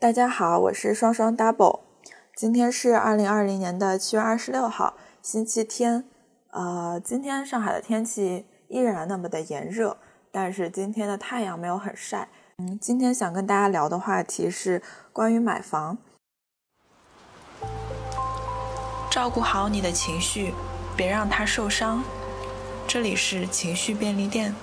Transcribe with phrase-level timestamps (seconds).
[0.00, 1.80] 大家好，我是双双 double，
[2.36, 6.04] 今天是二零二零年的七月二十六号，星期天。
[6.52, 9.96] 呃，今天上海的天气依然那么的炎热，
[10.30, 12.28] 但是今天的太阳没有很晒。
[12.58, 14.80] 嗯，今天想跟大家聊的话题是
[15.12, 15.98] 关于买房。
[19.10, 20.54] 照顾好你的情绪，
[20.96, 22.04] 别让它受伤。
[22.86, 24.54] 这里是情绪便利店。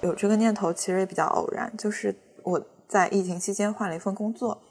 [0.00, 2.14] 有这个念头其实也比较偶然，就是
[2.44, 4.62] 我在疫情期间换了一份工作，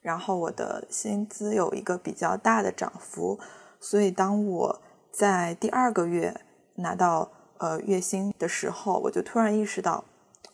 [0.00, 3.38] 然后我的薪资有一个比较大的涨幅，
[3.80, 6.40] 所以当我在第二个月
[6.76, 10.04] 拿到呃月薪的时候，我就突然意识到，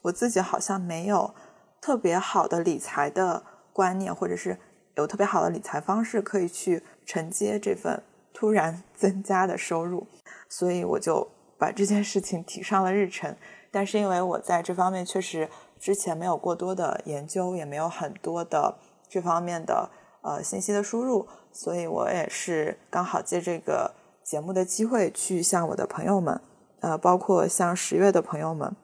[0.00, 1.34] 我自己好像没有
[1.80, 3.42] 特别好的理财的
[3.72, 4.58] 观念，或者是
[4.94, 10.06] 有特别好的理财方式可以去承接这份突然 增加的收入，
[10.48, 11.28] 所以我就
[11.58, 13.36] 把这件事情提上了日程。
[13.72, 15.48] 但是因为我在这方面确实
[15.80, 18.76] 之前没有过多的研究，也没有很多的
[19.08, 23.92] 这方面的呃信息的输入，所以我也是刚好借这个
[24.22, 26.40] 节目的机会去向我的朋友们，
[26.80, 28.76] 呃，包括像十月的朋友们，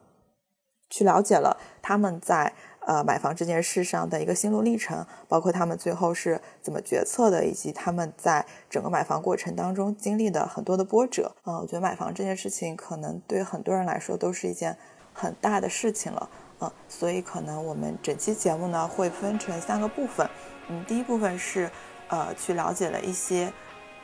[0.89, 2.53] 去了解了他们在。
[2.89, 11.31] 呃，买房这件事上的一个心路历程，包括他们最后是怎么决策的，以及他们在整个买房过程当中经历的很多的波折。
[11.45, 14.75] 嗯，我觉得买房这件事情可能对很多人来说都是一件
[15.13, 16.27] 很大的事情了。
[16.61, 20.27] 嗯，所以可能我们整期节目呢会分成三个部分。
[20.69, 21.69] 嗯，第一部分是
[22.07, 23.53] 呃去了解了一些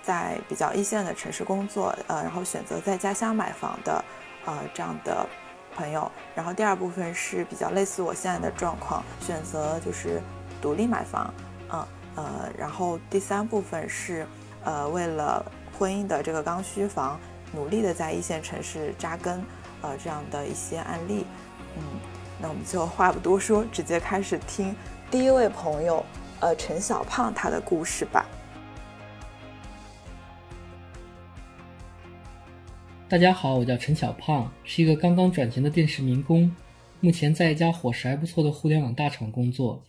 [0.04, 4.06] 在比较一线的城市工作，呃，然后选择在家乡买房的
[4.46, 5.28] 呃这样的。
[5.76, 10.22] 朋友，然后第二部分是比较类似我现在的状况，选择就是
[10.62, 11.34] 独立买房，
[11.72, 14.26] 嗯呃，然后第三部分是
[14.64, 15.46] 呃为了
[15.78, 17.20] 婚姻的这个刚需房，
[17.54, 19.44] 努力的在一线城市扎根，
[19.82, 21.26] 呃这样的一些案例，
[21.76, 21.84] 嗯，
[22.42, 24.74] 那我们就话不多说，直接开始听
[25.12, 26.06] 第一位朋友，
[26.40, 28.26] 呃陈小胖他的故事吧。
[33.08, 36.52] 大家好，我叫陈小胖，是一个刚刚转型的电视民工，
[37.02, 39.84] 目前在一家伙食还不错的互联网大厂工作。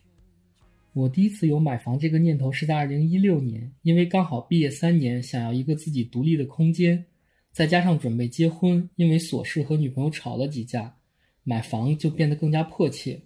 [0.92, 7.06] 我第一次有买房这个念头是在2016年，因为刚好毕业三年，想要一个自己独立的空间，
[7.52, 10.94] 再加上准备结婚，因为琐事和女朋友吵了几架，
[11.42, 13.22] 买房就变得更加迫切。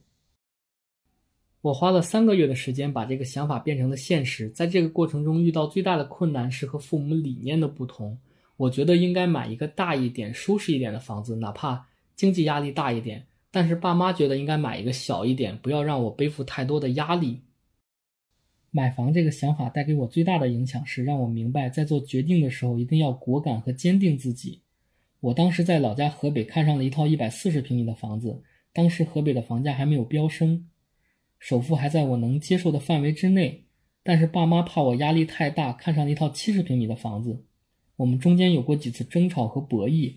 [1.62, 8.16] 我花了三个月的时间把这个想法变成了现实，在这个过程中遇到最大的困难是和父母理念的不同。
[8.60, 13.24] 我觉得应该买一个大一点、舒适一点的房子，哪怕经济压力大一点。
[13.50, 17.40] 但是爸妈觉得应该买一个小一点，不要让我背负太多的压力。
[18.70, 24.60] 买房这个想法带给我最大的影响是让我明白，在做决定的时候一定要果敢和坚定自己。
[25.20, 28.42] 我当时在老家河北看上了一套一百四十平米的房子，
[28.74, 30.68] 当时河北的房价还没有飙升，
[31.38, 33.64] 首付还在我能接受的范围之内。
[34.02, 37.42] 但是爸妈怕我压力太大，看上了一套七十平米的房子。
[38.00, 40.14] 我们中间有过几次争吵和博弈，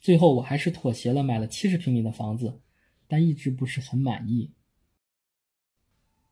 [0.00, 2.60] 最后我还是妥协了，买了七十平米的房子，
[3.08, 4.52] 但一直不是很满意。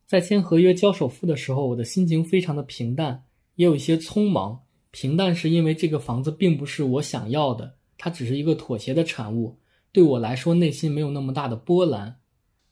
[0.07, 3.25] 在签合约交首付的时候，我的心情非常的平淡，
[3.57, 4.63] 也有一些匆忙。
[4.93, 9.59] 平淡是因为这个房子并不是我想要的，它只是一个妥协的产物，
[9.91, 12.21] 对我来说内心没有那么大的波澜。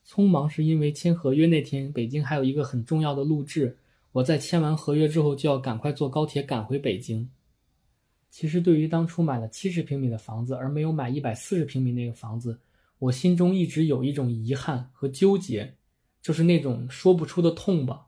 [0.06, 3.78] 匆忙是因为签合约那天，北京还有一个很重要的录制，
[4.12, 7.28] 我在签完合约之后就要赶快坐高铁赶回北京。
[8.30, 12.60] 其实，对于当初买了七十平米的房子而没有买一百四十平米那个房子，
[13.00, 15.74] 我心中一直有一种遗憾和纠结，
[16.22, 18.06] 就是那种说不出的痛吧。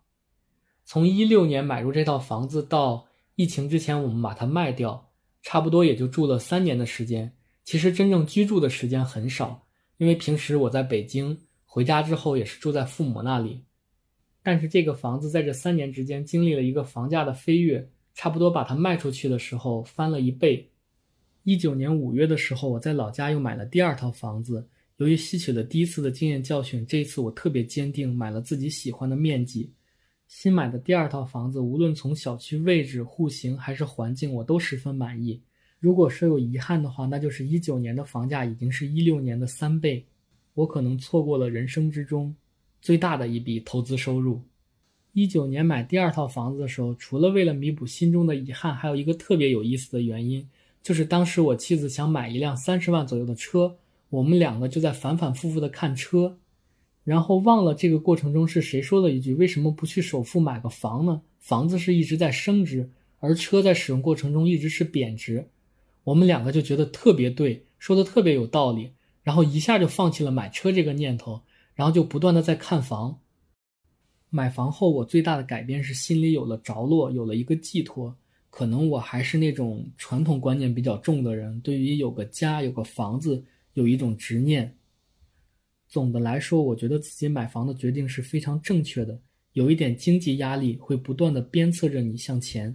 [0.84, 5.10] 从一六年买入这套房子到疫情之前我们把它卖掉，
[5.43, 7.34] 差不多也就住了三年的时间。
[7.65, 9.66] 其实真正居住的时间很少，
[9.97, 13.65] 因为平时我在北京，回家之后也是住在父母那里。
[14.43, 17.91] 但是这个房子在这三年之间经历了一个房价的飞跃。
[18.15, 20.69] 差不多把它卖出去的时候翻了一倍。
[21.45, 24.67] 一九年五月的时候，我在老家又买了第二套房子。
[24.99, 29.72] 由于吸取了第一次的经验教训，这一次我特别坚定，买了自己喜欢的面积。
[30.28, 35.42] 新买的第二套房子，无论从小区位置、户型还是环境，我都十分满意。
[35.81, 40.07] 如果说有遗憾的话，那就是一九年的房价已经是一六年的三倍，
[40.54, 42.33] 我可能错过了人生之中
[42.81, 44.41] 最大的一笔投资收入。
[45.14, 50.48] 一九年买第二套房子的时候，除了为了弥补心中的遗憾，还有一个特别有意思的原因，
[50.82, 53.76] 就是当时我妻子想买一辆三十万左右的车，
[54.09, 56.38] 我们两个就在反反复复的看车，
[57.04, 61.20] 然后忘了这个过程中是谁说了一句：“为什么不去首付买个房呢？
[61.38, 65.48] 房子是一直在升值，而车在使用过程中一直是贬值。”
[66.04, 68.92] 我们两个就觉得特别对，说的特别有道理，
[69.22, 71.42] 然后一下就放弃了买车这个念头。
[71.74, 73.18] 然后就不断的在看房。
[74.34, 78.17] 买房后，我最大的改变是心里有了着落，有了一个寄托。
[78.49, 83.45] 可能我还是那种传统观念比较重的人，对于有个家、有个房子
[83.75, 84.75] 有一种执念。
[85.87, 89.21] 总的来说，我觉得自己买房的决定是非常正确的。
[89.53, 92.75] 有一点经济压力会不断的鞭策着你向前，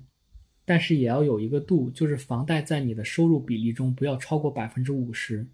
[0.64, 5.48] 但是也要有一个度，就是房贷在你的收入比例中不要超过百分之五十。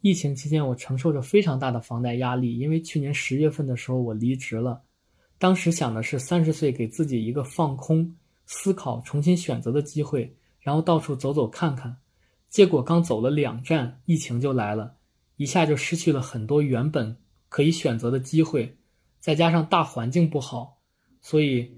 [0.00, 4.80] 疫情期间，我承受着非常大的房贷压力，因为去年十月份的时候我离职了。
[5.38, 8.14] 当时想的是三十岁给自己一个放空、
[8.46, 11.96] 思考、重新选择的机会，然后到处走走看看。
[12.48, 14.96] 结果刚走了两站，疫情就来了，
[15.36, 17.16] 一下就失去了很多原本
[17.48, 18.76] 可以选择的机会。
[19.18, 20.78] 再加上大环境不好，
[21.20, 21.72] 所以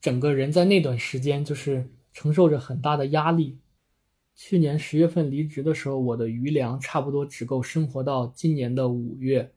[0.00, 3.58] 整个人在那段时间就是承受着很大的压力。
[4.34, 9.52] 去年十月份离职的时候，我的余粮差不多只够生活到今年的五月。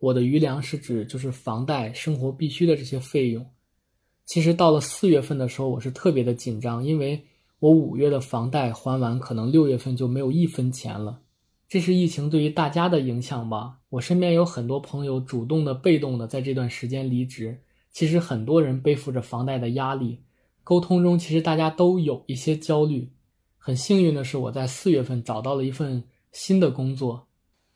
[0.00, 3.46] 我的余粮是指就是房贷、生活必须的这些费用。
[4.24, 7.22] 其实到了四月份的时候，我是特别的紧张，因为
[7.58, 11.20] 我五月的房贷还完，可能六月份就没有一分钱了。
[11.68, 13.78] 这是疫情对于大家的影响吧？
[13.90, 17.60] 我身边有很多朋友主动的、被动的在这段时间离职。
[17.92, 20.20] 其实很多人背负着房贷的压力，
[20.64, 23.10] 沟通中其实大家都有一些焦虑。
[23.58, 27.26] 很幸运的是，我在四月份找到了一份新的工作。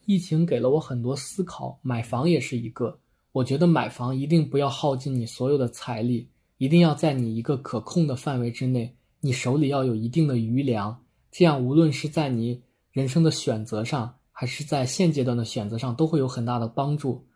[0.06, 2.98] 疫情给了我很多思考，买房也是一个。
[3.32, 6.28] 我觉得买房一定不要耗尽你所有的财力，
[6.58, 12.62] 一定要在你一个可控的范围之内，你手里要有一定的余粮，这样无论是在你
[12.92, 17.26] 人生的选择上，还是在现阶段的选择上，都会有很大的帮助。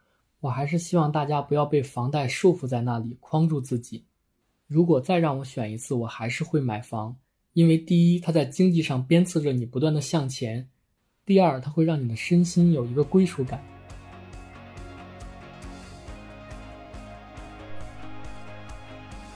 [0.41, 4.05] 我还是希望大家不要被房贷束缚在那里，框住自己。
[4.69, 7.17] 如果再让我选一次，我还是会买房，
[7.55, 10.69] 因为第一，它在经济上鞭策着你不断的向前。
[11.29, 13.63] 第二，它会让你的身心有一个归属感。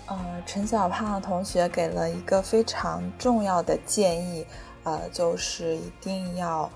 [0.07, 4.47] 呃，陈小胖同学给了一个非常重要的建议，
[4.85, 6.71] 呃，就是一定要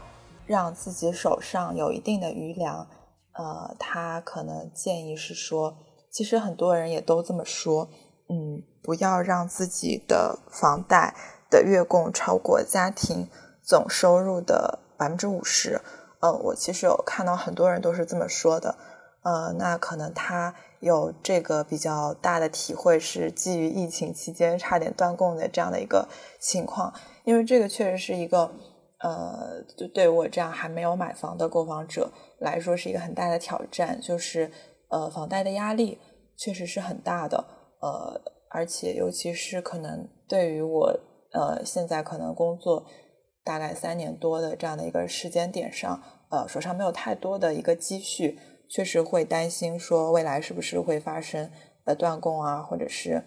[0.44, 2.86] 让自己手上有一定的余粮。
[3.32, 5.78] 呃，他可能建议是说，
[6.10, 7.88] 其实很多人也都这么说，
[8.28, 11.14] 嗯，不要让自己的房贷
[11.48, 13.26] 的月供超过家庭
[13.62, 14.80] 总收入的。
[14.96, 15.80] 百分之五十，
[16.20, 18.76] 呃，我其实有看到很多人都是这么说的，
[19.22, 26.08] 呃，那可能他有这个比较大的体会，是基于疫情期间差点断供的这样的一个
[26.40, 26.92] 情况，
[27.24, 28.52] 因为这个确实是一个，
[29.00, 34.50] 呃，就对我这样还没有买房的购房者来说是一个很大的挑战，就是
[34.88, 35.98] 呃，房贷的压力
[36.36, 37.44] 确实是很大的，
[37.80, 41.00] 呃，而且尤其是可能对于我，
[41.32, 42.86] 呃，现在可能工作。
[43.46, 48.36] 大概三年多的这样的一个时间点上，呃，手上没有太多的一个积蓄，
[48.68, 51.48] 确实会担心说未来是不是会发生
[51.84, 53.22] 呃断供啊，或者是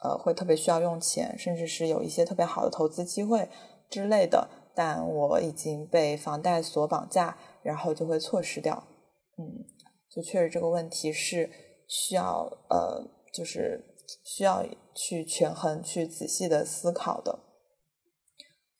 [0.00, 3.48] 呃会特别需要用钱，甚至是有一些特别好的投资机会
[3.90, 4.48] 之类的。
[4.76, 8.84] 但我已经被房贷所绑架，然后就会错失掉。
[9.36, 9.66] 嗯，
[10.08, 11.50] 就确实这个问题是
[11.88, 13.84] 需要呃，就是
[14.24, 17.40] 需要去权衡、去仔细的思考的。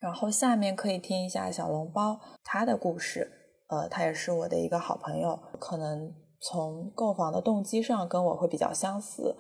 [0.05, 3.33] 然后下面可以听一下小笼包他的故事，
[3.69, 6.13] 呃，他也是我的一个好朋友，可能
[6.43, 9.35] 从购房的动机上跟我会比较相似。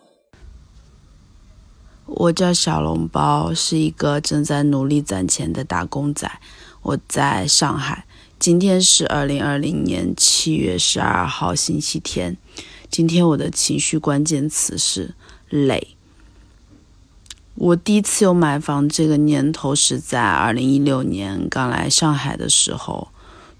[2.06, 6.40] 我叫小笼包，是一个正在努力攒钱的打工仔。
[6.80, 8.06] 我在上海，
[8.38, 12.38] 今天是二零二零年七月十二号星期天。
[12.90, 15.14] 今天我的情绪关键词是
[15.50, 15.98] 累。
[17.56, 23.08] 我第一次有买房这个念头是在二零一六年刚来上海的时候，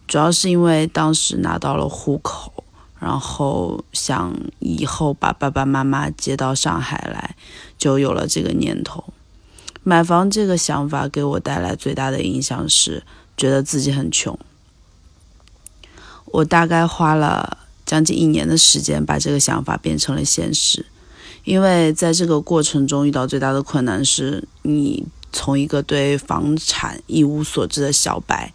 [0.09, 2.65] 主要是因为当时拿到了户口，
[2.99, 7.37] 然后想以后把爸爸妈妈接到上海来，
[7.79, 9.05] 就有了这个念头。
[9.85, 13.05] 买房这个想法给我带来最大的影响是，
[13.37, 14.37] 觉得自己很穷。
[16.27, 20.85] 我大概花了将近一年的时间，把这个想法变成了现实。
[21.45, 28.53] 因为在这个过程中遇到最大的困难是，你从一个对房产一无所知的小白，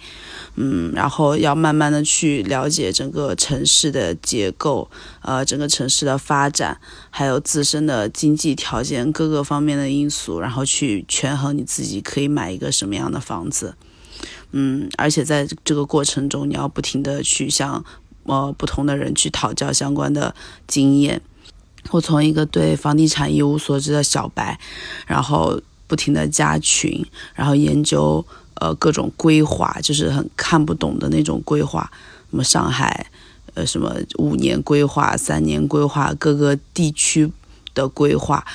[0.55, 4.89] 嗯，然后要慢慢的去了解整个城市的结构，
[5.21, 6.79] 呃，整个城市的发展，
[7.11, 13.75] 还有自身的经济条件各个方面的因素，然后去权衡你自己可以买一个什么样的房子，
[14.51, 17.85] 嗯，而且在这个过程中，你要不停的去向
[18.23, 20.33] 呃不同的人去讨教相关的
[20.65, 21.21] 经验。
[21.91, 24.59] 我从一个对房地产一无所知的小白，
[25.07, 31.89] 然后不停的加群，然后研究呃各种规划，就是很看不懂的那种规划。
[32.29, 33.07] 什么上海，
[33.55, 37.31] 呃什么五年规划、三年规划、各个地区
[37.73, 38.45] 的规划。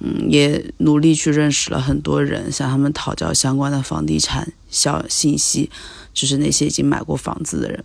[0.00, 5.70] 嗯，也努力去认识了很多人，向他们讨教相关的房地产小信息，
[6.12, 7.84] 就是那些已经买过房子的人。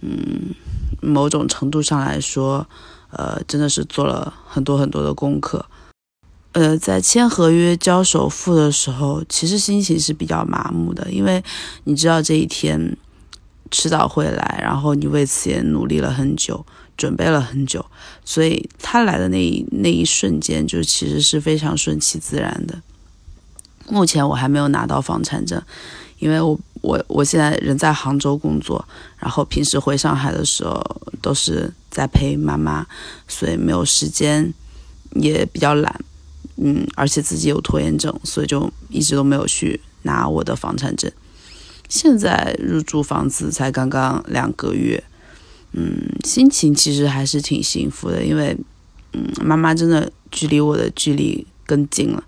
[0.00, 0.54] 嗯，
[1.00, 2.66] 某种程度上来说，
[3.10, 5.64] 呃，真的是做了很多很多的功课。
[6.52, 11.42] 呃，在签合约交首付的时候，其实心情是比较麻木的，因为
[11.84, 12.96] 你知道这一天
[13.70, 16.64] 迟早会来，然后你为此也努力了很久。
[16.96, 17.82] 准备了很久，
[18.26, 22.78] 所以他来的那一那一瞬间，就其实是非常顺其自然的。
[23.88, 25.62] 目前我还没有拿到房产证，
[26.18, 28.84] 因为我我我现在人在杭州工作，
[29.18, 30.82] 然后平时回上海的时候
[31.20, 32.86] 都是在陪妈妈，
[33.28, 34.52] 所以没有时间，
[35.14, 36.04] 也比较懒，
[36.56, 41.10] 嗯，而且自己有拖延症，所以就一直都没有去拿我的房产证。
[41.88, 45.02] 现在入住房子才刚刚两个月。
[45.72, 48.56] 嗯，心情其实还是挺幸福的，因为，
[49.12, 52.24] 嗯，妈妈真的距离我的距离更近了。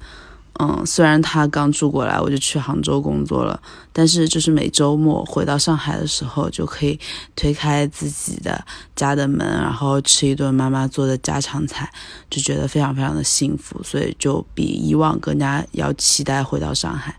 [0.61, 3.61] 嗯，虽然她刚住过来，我就去杭州工作了，
[3.93, 6.99] 但是就是每周末回到上海的时候，就可以
[7.35, 8.63] 推开自己的
[8.95, 11.91] 家的门，然后吃一顿妈妈做的家常菜，
[12.29, 17.17] 就觉得非常非常的幸福，所以就比以往更加要期待回到上海。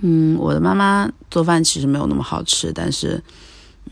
[0.00, 3.22] 嗯，我的妈妈做饭其实没有那么好吃，但是。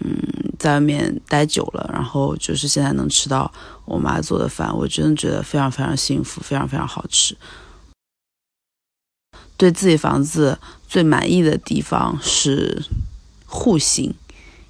[0.00, 0.16] 嗯，
[0.60, 3.50] 在外面待久了，然后就是现在能吃到
[3.84, 7.36] 我妈做的饭，我真的觉得非常非常幸福，非常非常好吃。
[9.58, 12.82] 对自己房子最满意的地方是
[13.44, 14.14] 户型，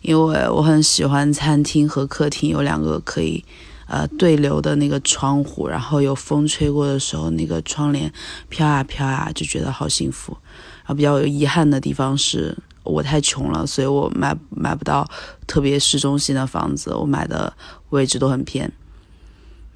[0.02, 3.45] 因为我很喜欢餐厅和客厅有两个可以
[3.87, 8.12] 呃对流的那个窗户，然后有风吹过的时候，那个窗帘
[8.49, 10.37] 飘啊飘啊，就觉得好幸福。
[10.85, 12.57] 然后比较有遗憾的地方是。
[12.85, 15.07] 我太穷了，所以我买买不到
[15.47, 17.52] 特别市中心的房子，我买的
[17.90, 18.73] 位置都很偏。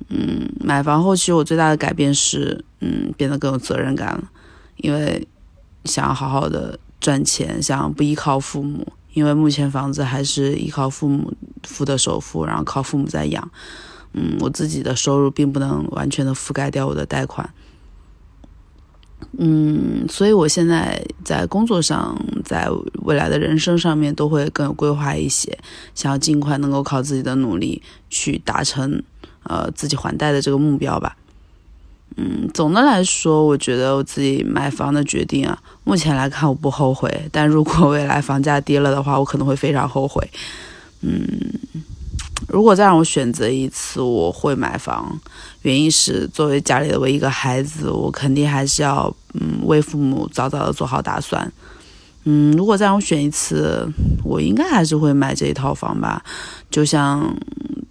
[0.08, 4.24] 嗯，买房后其实我最大的改变是，嗯，变得更有责任感了，
[4.76, 5.26] 因为
[5.84, 13.50] 想要好好的赚钱，想不依靠父母，因为目前房子还是依靠父母付的首付，然后靠父母在养。
[14.14, 17.48] 嗯，我自己的收入并不能完全的覆盖掉我的贷款。
[19.38, 22.68] 嗯，所以我现在在工作上，在
[23.04, 25.56] 未来的人生上面都会更有规划一些，
[25.94, 29.02] 想要尽快能够靠自己的努力去达成，
[29.44, 31.16] 呃，自己还贷的这个目标吧。
[32.16, 40.28] 嗯，总的来说，我觉得我自己买房的决定啊，目前来看我不后悔，但如果未来房价跌了的话，我可能会非常后悔。
[41.00, 41.22] 嗯。
[42.48, 45.18] 如果再让我选择一次，我会买房。
[45.62, 51.50] 原因是作为家里的唯一一个孩子，我肯定还是要嗯为父母早早的做好打算。
[52.24, 53.88] 嗯，如果再让我选一次，
[54.24, 56.22] 我应该还是会买这一套房吧。
[56.72, 57.32] 就像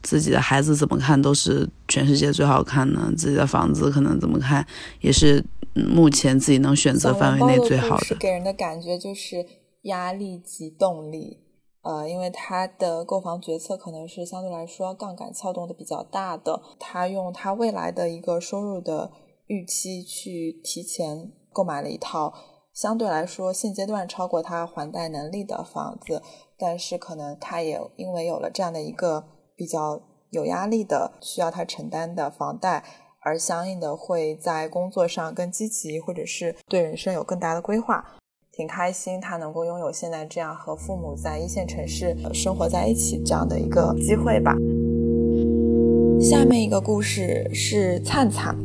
[0.03, 4.65] 自己的孩子怎么看都是全世界最好看的，自己的房子可能怎么看
[4.99, 8.15] 也是目前自己能选择范围内最好的。
[8.15, 9.45] 给人的感觉就是
[9.83, 11.37] 压力及动力。
[11.83, 19.11] 呃，因为他的购房决策可能是相对来说杠杆撬动的比较大的，他用他未来的一个收入的
[19.47, 22.31] 预期去提前购买了一套
[22.73, 26.21] 相对来说现阶段超过他还贷能力的房子，
[26.57, 29.25] 但是可能他也因为有了这样的一个
[29.55, 32.83] 比较有压力的需要他承担的房贷，
[33.23, 38.03] 而相应的会在工作上更积极，或者是对人生有更大的规划。
[38.53, 44.53] 挺开心，他能够拥有现在这样和父母在一线城市生活在一起这样的一个机会吧。
[46.21, 48.55] 下面一个故事是灿灿，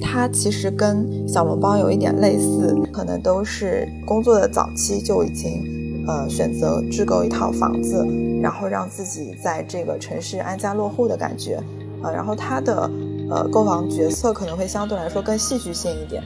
[0.00, 8.06] 嗯，他其实跟小笼包有一点类似，可能都是工作的早期就已经呃选择置购一套房子，
[8.42, 11.62] 然后让自己在这个城市安家落户的感觉，
[12.02, 12.90] 呃，然后他的
[13.30, 16.22] 呃购房决策可能会相对来说更戏剧性一点。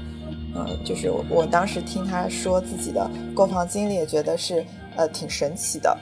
[0.55, 4.65] 呃，就是我当时听他说自己的购房经历，也觉得是
[4.95, 5.97] 呃挺神奇的。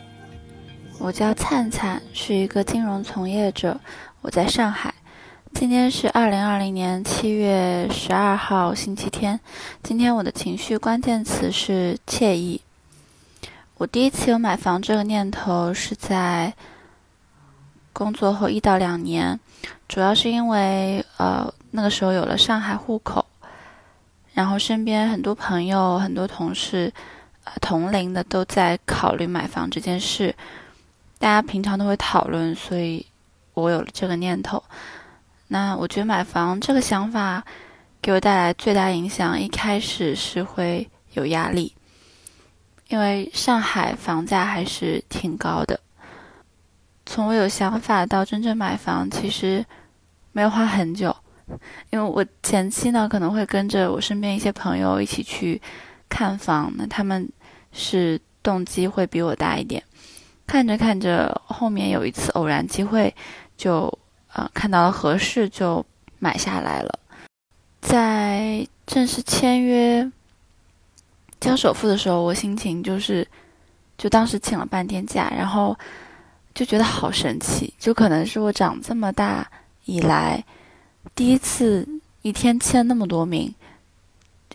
[0.98, 3.80] 我叫灿灿，是一个金融从业者，
[4.20, 4.92] 我在上海。
[5.54, 9.38] 今天是二零二零年七月十二号星期天。
[9.82, 12.60] 今天我的情绪关键词是惬意。
[13.76, 16.52] 我第一次有买房这个念头是在
[17.92, 19.38] 工作后一到两年，
[19.88, 23.24] 主要是因为呃那个时候有了上海户口。
[24.34, 26.92] 然后身边很多朋友、很多同事，
[27.44, 30.34] 呃，同龄的都在考虑买房这件事，
[31.18, 33.04] 大家平常都会讨论，所以
[33.54, 34.62] 我有了这个念头。
[35.52, 37.44] 那我觉得买房这个想法
[38.00, 41.76] 给我带来最大影响，一开始是会有压力，
[42.88, 45.78] 因为上海房价还是挺高的。
[47.04, 49.62] 从我有想法到真正买房，其实
[50.32, 51.14] 没有花很久，
[51.90, 55.60] 因为我前期呢可能会跟着我身边一些朋友一起去
[56.08, 57.30] 看房，那他们
[57.72, 59.82] 是动机会比我大一点，
[60.46, 63.14] 看着看着，后面有一次偶然机会，
[63.58, 63.92] 就
[64.32, 65.84] 呃看到了合适就
[66.18, 66.98] 买下来了，
[67.80, 70.10] 在正式签约。
[71.40, 73.26] 交首付的时候，我心情就是，
[73.98, 75.76] 就当时请了半天假，然后
[76.54, 79.50] 就觉得好神奇，就可能是我长这么大
[79.86, 80.44] 以来
[81.16, 81.84] 第一次
[82.22, 83.52] 一天签那么多名，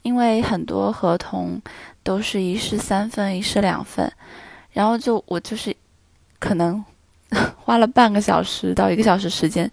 [0.02, 1.62] 因为很多合同
[2.04, 4.10] 都是一式三份、一式两份，
[4.72, 5.76] 然后就我就是
[6.40, 6.82] 可能
[7.68, 9.70] 花了半个小时到一个小时时间，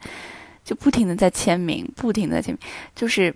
[0.65, 2.59] 就不停的在签名，不停的签名，
[2.97, 3.33] 就是。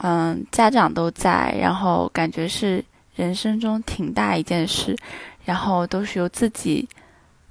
[0.00, 2.84] 嗯，家长都在，然后感觉是
[3.16, 4.96] 人生中挺大一件事，
[5.44, 6.88] 然后都是由自己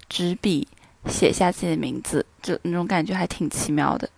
[0.07, 0.65] 执笔
[1.07, 4.09] 写下自己的名字，就那种感觉还挺奇妙的。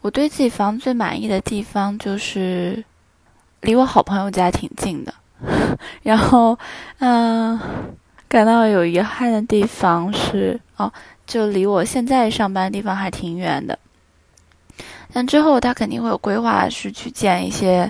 [0.00, 2.84] 我对自己房子最满意的地方就是
[3.60, 5.14] 离我好朋友家挺近的，
[6.02, 6.58] 然后
[6.98, 7.56] 嗯，
[8.34, 10.92] 感到有遗憾的地方是哦，
[11.24, 13.78] 就离我现在上班的地方还挺远的。
[15.12, 17.88] 但之后他肯定会有规划，是去建一些，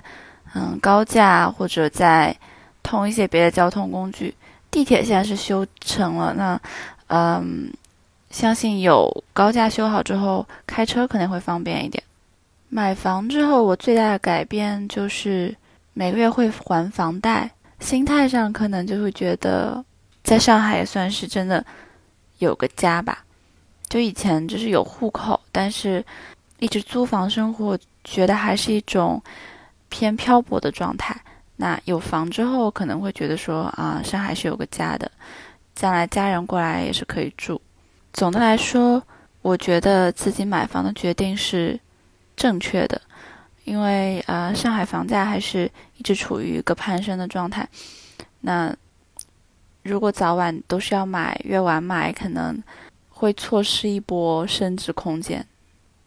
[0.55, 2.37] 嗯，高架或者再
[2.83, 4.35] 通一些别的交通工具。
[4.71, 6.61] 地铁现在是修成了，那，
[7.07, 7.73] 嗯，
[8.29, 12.05] 相信有高架修好之后，开车可能会方便一点。
[12.69, 15.57] 买房之后，我最大的改变就是
[15.95, 19.83] 每个月会还房贷，心态上可能就会觉得，
[20.25, 21.65] 在上海也算是真的
[22.39, 23.25] 有个家吧。
[23.89, 26.05] 就以前就是有户口，但是。
[26.61, 29.23] 一直租房生活，觉得还是一种
[29.91, 31.15] 偏漂泊的状态。
[31.57, 35.11] 那有房之后，可能会觉得说啊，上海是有个家的，
[35.75, 37.61] 将来家人过来也是可以住。
[38.15, 39.03] 总的来说，
[39.43, 41.79] 我觉得自己买房的决定是
[42.35, 42.99] 正确的，
[43.65, 47.69] 因为呃，上海房价还是一直处于一个攀升的状态。
[48.41, 48.75] 那
[49.85, 52.61] 如果早晚都是要买，越晚买可能
[53.11, 55.47] 会错失一波升值空间。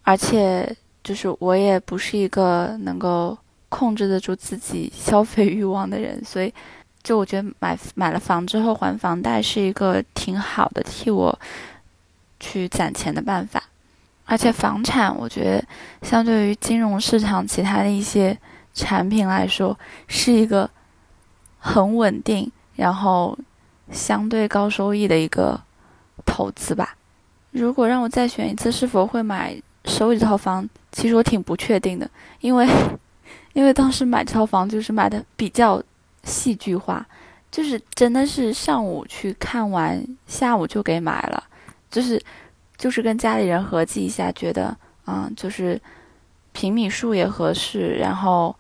[0.04, 3.38] 而且，就是我也不是一个能够
[3.70, 6.52] 控制得住自己消费欲望的人，所以，
[7.04, 11.40] 就我觉得买买了房之后还房贷是一个挺好的替我
[12.40, 13.62] 去攒钱的办法。
[14.26, 15.64] 而且，房产我觉得
[16.02, 18.38] 相对于金融市场其他的一些
[18.74, 20.70] 产品来说，是一个
[21.60, 23.38] 很稳定，然后
[23.92, 25.60] 相对高收益的一个
[26.26, 26.96] 投资吧。
[27.52, 29.62] 如果让我再选一次，是否会买？
[29.86, 32.10] 收这套房，其实我挺不确定的，
[32.42, 32.68] 因为，
[33.54, 35.82] 因为当时买这套房就是买的比较
[36.24, 37.08] 戏剧化，
[37.50, 41.42] 就是真的是上午去看完，下午就给买了，
[41.90, 42.22] 就是，
[42.76, 45.82] 就是跟家里人合计一下，觉得啊，就是
[46.52, 48.54] 平米数也合适，然后，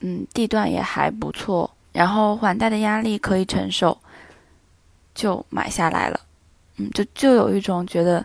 [0.00, 3.98] 嗯，地段也还不错，然后还贷的压力可以承受，
[5.14, 6.20] 就买下来了，
[6.78, 8.24] 嗯，就就有一种觉得。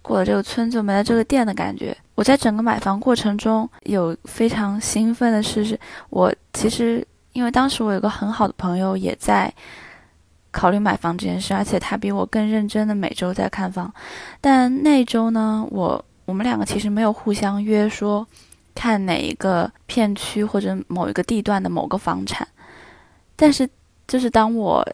[0.00, 1.94] 过了这个村就没了这个店的感觉。
[2.14, 9.52] 我在整个买房过程中有非常兴奋的事是，我其实因为当时我有个很好的朋友也在
[10.50, 13.92] 考虑买房这件事，而且他比我更认真的每周在看房。
[14.40, 18.26] 但那周呢，我我们两个其实没有互相约说
[18.74, 22.48] 看哪一个片区或者某一个地段的某个房产，
[23.36, 23.68] 但是
[24.06, 24.88] 就是当我。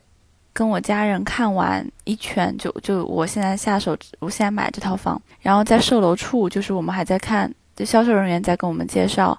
[0.54, 9.36] 跟我家人看完一圈，就就我现在下手，我现在买这套房，然后在售楼处，就是我们还在看，就销售人员在跟我们介绍，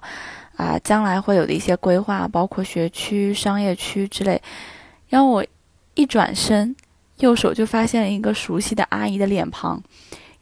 [0.56, 4.40] 啊，将来会有的一些规划，包括学区、商业区之类。
[5.08, 5.42] 然后我
[5.94, 6.76] 一转身，
[7.20, 9.82] 右手就发现了一个熟悉的阿姨的脸庞，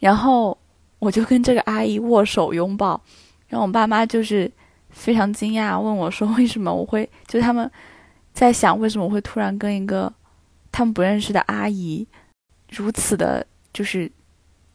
[0.01, 0.59] 然后
[0.99, 3.01] 我就跟这个阿姨握手拥抱，
[3.47, 4.51] 然后我爸妈就是
[4.91, 7.71] 非常惊讶，问我说为什么我会，就他们
[8.33, 10.13] 在想为什么会突然跟一个。
[10.77, 12.05] 他们不认识的阿姨，
[12.69, 14.11] 如此的，就是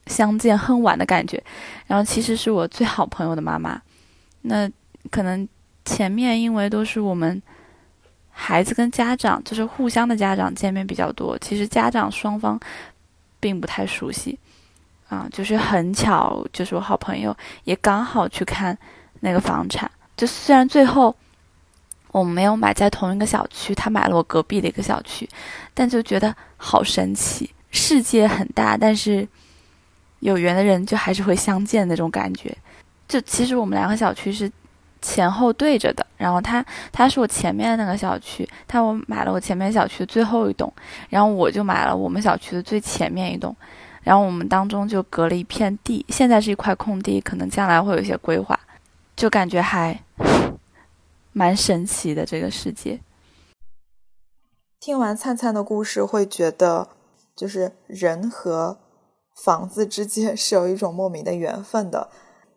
[0.08, 1.44] 相见恨晚的感觉。
[1.88, 3.82] 然后其实是我最好朋友的妈妈。
[4.44, 4.72] 那
[5.12, 5.46] 可能
[5.84, 7.42] 前面因为都是我们
[8.32, 12.58] 孩子跟家长，就是互相的家长见面比较多，其实家长双方
[13.42, 14.40] 并不太熟悉。
[15.10, 17.36] 啊，就是很巧，就是我好朋友
[17.66, 18.78] 也刚好去看
[19.20, 19.92] 那个房产。
[20.16, 21.14] 就虽然最后。
[22.12, 25.30] 我们没有买在同一个小区，他买了我隔壁的一个小区，
[25.80, 27.50] 但就觉得好神奇。
[27.72, 29.26] 世界很大，但是
[30.20, 32.54] 有缘的人就还是会相见那种感觉。
[33.08, 34.52] 就其实我们两个小区是
[35.02, 40.70] 前后对着的，然后他他是我前面那个小区，他我买了我前面小区的最后一栋，
[41.08, 43.56] 然后我就买了我们小区的最前面一栋。
[44.04, 48.60] 然后我们当中就隔了一片地，现在是一块空地，可能将来会有一些规划，
[49.16, 49.98] 就感觉还
[51.32, 53.00] 蛮神奇的这个世界。
[54.80, 56.88] 听完灿灿的故事，会觉得
[57.36, 58.78] 就是人和
[59.36, 62.10] 房子之间 是有一种莫名的缘分的。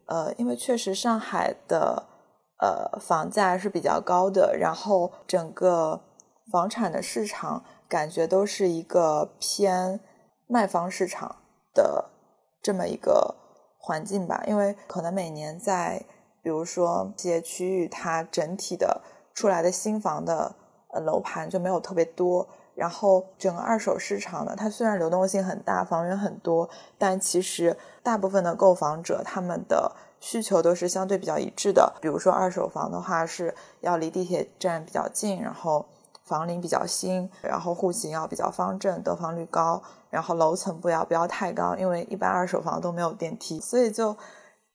[0.07, 2.07] 呃，因为确实上海的
[2.61, 6.01] 呃房价是比较高的，然后整个
[6.53, 9.99] 房产的市场感觉都是一个偏
[10.47, 11.37] 卖方市场
[11.75, 12.11] 的
[12.63, 13.35] 这么一个
[13.79, 14.45] 环境吧。
[14.47, 16.05] 因为可能每年在
[16.41, 19.03] 比如说一些区域，它整体的
[19.35, 20.55] 出来的新房的。
[20.93, 31.95] 呃，楼盘就没有特别多，然后整个二手市场呢，它虽然流动性很大，房源很多，但其实大部分的购房者他们的需求都是相对比较一致的。
[32.01, 35.87] 比如说二手房的话，是要离地铁站比较近，然后
[36.25, 44.15] 房龄比较新，然后户型要比较方正，得房率高，然后楼层不要不要太高，因为一般二手房都没有电梯，所以就。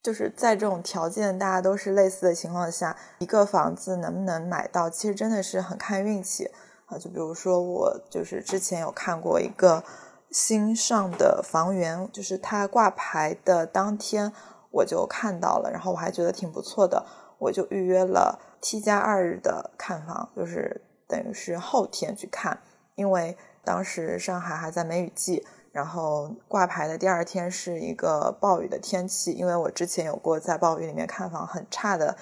[0.07, 6.49] 就是在这种条件大家都是类似的情况下，一个房子能不能买到，其实真的是很看运气
[6.85, 6.97] 啊。
[6.97, 9.83] 就比如说我就是之前有看过一个
[10.31, 14.31] 新上的房源，就是它挂牌的当天
[14.71, 17.05] 我就看到了，然后我还觉得挺不错的，
[17.37, 22.57] 我就预约了 T 加二日的看房，就是等于是后天去看，
[22.95, 25.45] 因为当时上海还在梅雨季。
[25.77, 32.17] 然后挂牌的第二天是一个暴雨的天气，因为我之前有过在暴雨里面看房很差的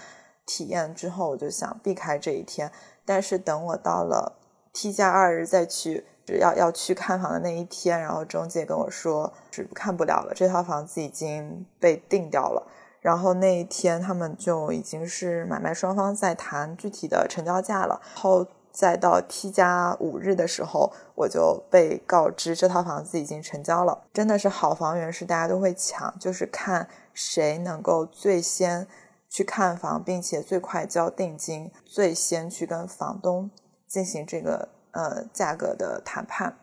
[0.45, 2.69] 体验，之后我就想避开这一天。
[3.05, 4.33] 但是等我到了
[4.73, 6.05] T 加二日再去
[6.41, 12.67] 要要去看房的那一天，然后中介跟我说是看不了了，这套房子已经被定掉了。
[12.99, 18.01] 然后那一天他们就已经是买卖双方在谈具体的成交价了。
[18.15, 24.03] 后再到 T 加五日的时候，我就被告知这套房子已经成交了。
[24.13, 28.85] 真的是好房源是大家都会抢，就是看谁能够最先
[29.29, 33.49] 去看房，并且最快交定金，最先去跟房东
[33.87, 36.57] 进行这个呃价格的谈判。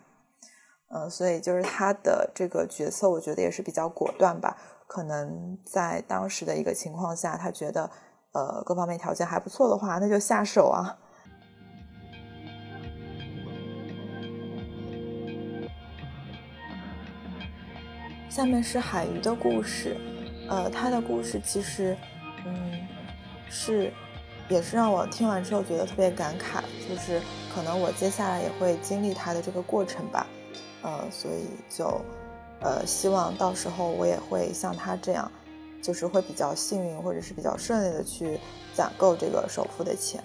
[0.95, 4.59] 嗯，所以就是他的这个决策，我觉得也是比较果断吧。
[4.87, 7.91] 可能在当时的一个情况下，他觉得
[8.33, 10.99] 呃各方面条件还不错的话，那就下手啊。
[18.33, 19.95] 下面是海鱼的故事，
[20.49, 21.95] 呃，他的故事其实，
[22.47, 22.89] 嗯，
[23.51, 23.93] 是，
[24.49, 27.21] 也是让我听完之后觉得特别感慨，就是
[27.55, 30.27] 可能我接下来也会经历他的这个过程吧，
[30.81, 32.01] 呃，所以就，
[32.63, 35.31] 呃，希望到时候我也会像他这样，
[35.83, 38.39] 就是会比较幸运或者是比较顺利的去
[38.73, 40.25] 攒够这个首付的钱。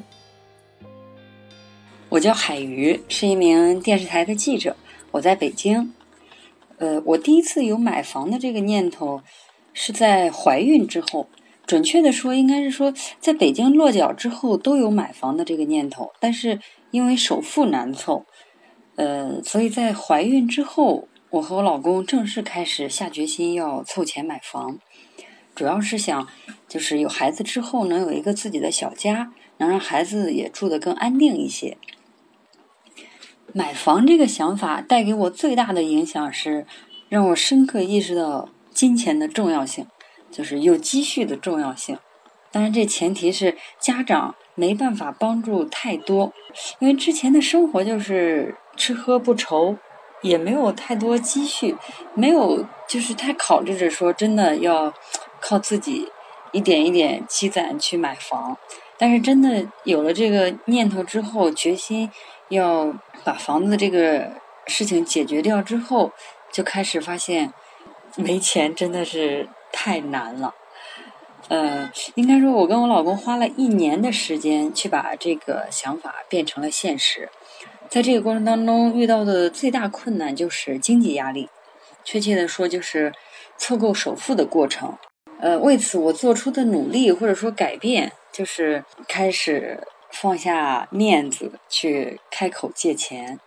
[2.08, 4.74] 我叫海鱼，是一名电视台的记者，
[5.12, 5.94] 我在北京。
[6.78, 9.22] 呃，我第一次有买房的这个念头，
[9.74, 11.28] 是在怀孕之后。
[11.66, 16.62] 准确的说，应该是说在北京落脚之后都有买房的这个念头，但是
[16.92, 18.26] 因为首付难凑，
[18.96, 24.80] 呃，所以在怀孕之后，我和我老公正式开始下决心要凑钱买房，
[25.54, 26.26] 主要是想
[26.70, 31.78] 就是有孩子之后能有一个自己的小家，能让孩子也住得更安定一些。
[33.58, 36.68] 买房这个想法带给我最大的影响是，
[37.10, 39.88] 让我深刻意识到金钱的重要性，
[40.30, 41.98] 就是有积蓄的重要性。
[42.52, 46.32] 当然，这前提是家长没办法帮助太多，
[46.78, 49.76] 因为之前的生活就是吃喝不愁，
[50.22, 51.76] 也没有太多积蓄，
[52.14, 54.94] 没有就是太考虑着说真的要
[55.42, 56.08] 靠自己
[56.52, 58.56] 一点一点积攒去买房。
[59.00, 62.12] 但是真的有了这个念头之后，决心
[62.50, 62.94] 要。
[63.24, 64.32] 把房子这个
[64.68, 66.14] 事情解决掉之后，
[66.50, 67.52] 就开始发现
[68.16, 70.56] 没钱真的是太难了。
[71.50, 77.30] 呃，应该说，我跟我老公花了一年的时间去把这个想法变成了现实。
[77.90, 81.50] 在这个过程当中，遇到的最大困难就是经济压力，
[82.06, 83.12] 确切的说就是
[83.58, 84.98] 凑够首付的过程。
[85.42, 89.86] 呃，为此我做出的努力或者说改变，就是开始。
[90.20, 93.40] 放下面子去开口借钱，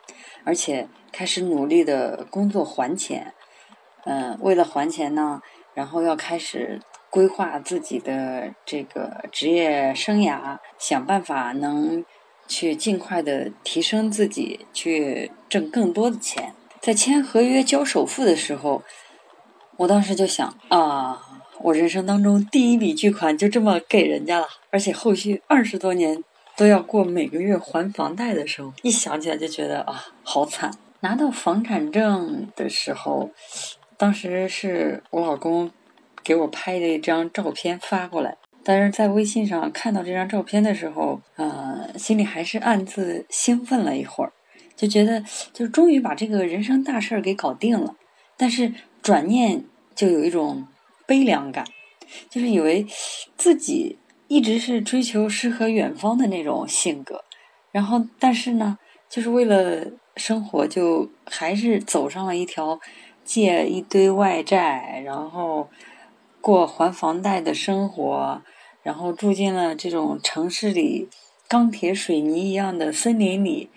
[0.45, 3.35] 而且开始努力的工作还钱。
[4.05, 5.43] 嗯，为了还钱呢，
[5.75, 6.81] 然后要开始
[7.11, 12.05] 规划自己的这个职业生涯，想办法能
[12.47, 16.55] 去尽快的提升自己，去挣更多的钱。
[16.81, 18.85] 在签合约交首付的时候，
[19.79, 21.21] 我当时就想啊，
[21.63, 26.23] 我人生当中第一笔巨款就这么给人家了，而且后续二十多年。
[26.61, 30.71] 都要过每个月还房贷的时候，一想起来就觉得啊，好惨。
[31.01, 33.31] 拿到房产证的时候，
[33.97, 35.71] 当时是我老公
[36.23, 44.31] 给我拍的一张照片发过来，但是在微信上看到这张照片的时候，呃，心里还是暗自兴奋了一会儿，
[44.77, 47.95] 就觉得就终于把这个人生大事儿给搞定了。
[48.37, 48.71] 但是
[49.01, 50.69] 转念就有一种
[51.07, 51.65] 悲凉感，
[52.29, 52.87] 就是以为
[53.39, 53.97] 自己
[54.31, 57.25] 一直是追求诗和远方的那种性格，
[57.73, 59.85] 然后但是呢，就是为了
[60.17, 62.79] 生活，就还是走上了一条。
[63.23, 65.69] 借一堆外债，然后
[66.41, 68.43] 过还房贷的生活，
[68.83, 71.09] 然后住进了这种城市里
[71.47, 73.71] 钢铁水泥一样的森林里，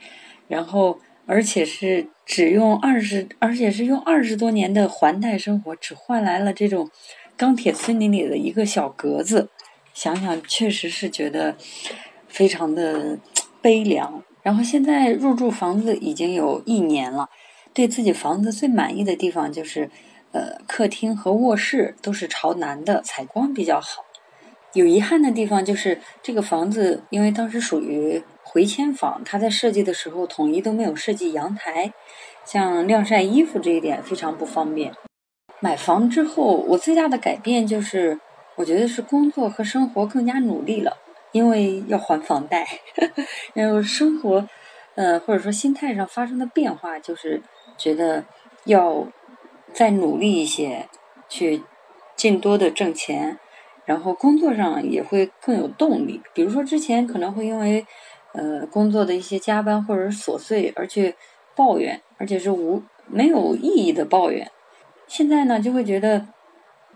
[0.48, 6.90] 然后而且是只用二十，而且是用二十多年的还贷生活，只换来了这种
[7.38, 9.50] 钢铁森林里的一个小格子。
[9.94, 11.56] 想想确实是觉得
[12.28, 13.18] 非常的
[13.62, 14.24] 悲凉。
[14.42, 17.30] 然后现在入住房子已经有一年了。
[17.74, 19.90] 对自己房子最满意的地方就是，
[20.32, 24.04] 呃，客厅和卧室都是朝南的，采光比较好。
[24.74, 31.92] 有遗憾的地方就是这个房子，因为当时属于回迁房，它在设计的时候统一都没有设计阳台，
[32.46, 34.94] 像晾晒衣服这一点非常不方便。
[35.60, 38.20] 买房之后，我最大的改变就是，
[38.56, 40.98] 我觉得是工作和生活更加努力了，
[41.32, 42.68] 因为要还房贷，
[43.54, 44.48] 然后生活，
[44.96, 47.42] 呃，或者说心态上发生的变化就是。
[47.76, 48.24] 觉得
[48.66, 49.08] 要
[49.74, 50.88] 再努力一些，
[51.28, 51.64] 去
[52.16, 53.40] 尽多的挣钱，
[53.84, 56.22] 然后工作上也会更有动力。
[56.36, 57.84] 比如说之前可能会因为
[58.34, 61.16] 呃工作的一些加班或者是琐碎而去
[61.56, 64.52] 抱怨，而且是无没有意义的抱怨。
[65.08, 66.28] 现在呢就会觉得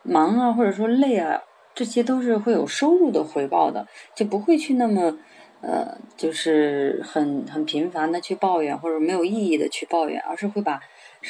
[0.08, 1.42] 忙啊或者说累啊，
[1.76, 5.18] 这些都是会有收入的回报的，就不会去那么。
[5.60, 10.80] 呃，就是很很频繁的去抱怨，或者没有意义的去抱怨，而是会把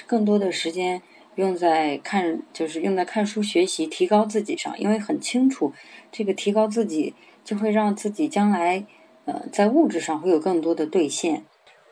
[0.06, 1.02] 更多的时间
[1.36, 4.78] 用在看，就是用在看书学习、提高自己上。
[4.78, 5.72] 因为很清楚，
[6.12, 8.86] 这个提高自己就会让自己将来
[9.24, 11.46] 呃在物质上会有更多的兑现。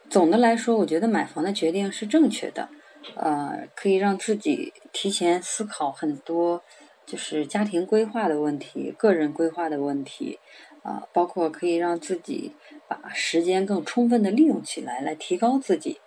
[0.09, 2.67] 总的来说，我觉得买房的决定是正确的，
[3.15, 6.63] 呃，可以让自己提前思考很多，
[7.05, 10.39] 就是家庭规划的问题、个人规划的问题。
[10.83, 12.53] 啊，包括可以让自己
[12.87, 15.99] 把时间更充分的利用起来，来提高自己。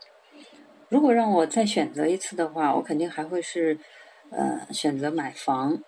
[0.89, 3.77] 如果让我再选择一次的话，我肯定还会是，
[4.31, 5.83] 呃，选择买房。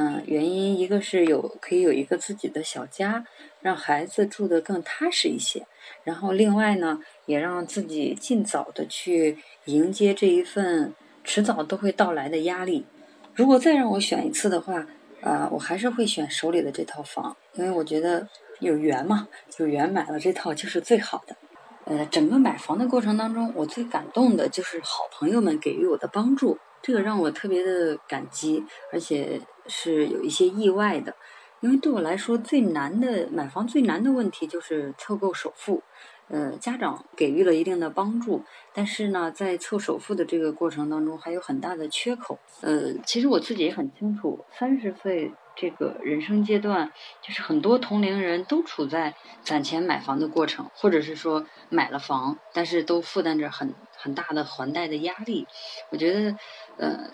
[0.00, 3.26] 嗯，原因一个是有可以有一个自己的小家，
[3.60, 5.66] 让孩子住得更踏实一些。
[6.04, 9.36] 然后另外呢，也让自己尽早的去
[9.66, 12.86] 迎接这一份迟早都会到来的压力。
[13.34, 14.86] 如果再让我选一次的话。
[15.22, 18.26] 啊，我还是会选手里的这套房，因为我觉得
[18.58, 21.36] 有缘嘛，有缘买了这套就是最好的。
[21.84, 31.14] 呃，整个买房的过程当中，我最感动的就是好朋友们给予我的帮助，这个让我特别的感激，而且是有一些意外的。
[31.60, 35.82] 因为对我来说，最难的买房最难的问题就是凑够首付。
[36.28, 42.38] 呃，家长给予了一定的帮助，但是呢，在凑首付的这个过程当中，还有很大的缺口。
[42.60, 55.46] 呃，其实我自己也很清楚，三十岁这个人生阶段，就是很多同龄人都处在攒钱买房的过程，或者是说买了房，但是都负担着很很大的还贷的压力。
[55.90, 56.36] 我觉得，
[56.78, 57.10] 呃，